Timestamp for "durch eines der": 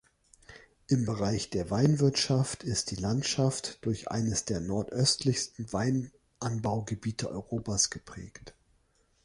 3.85-4.59